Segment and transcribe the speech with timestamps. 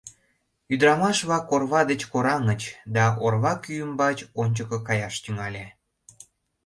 [0.73, 2.61] Ӱдырамаш-влак орва деч кораҥыч,
[2.95, 5.65] да орва кӱ ӱмбач ончыко каяш тӱҥале.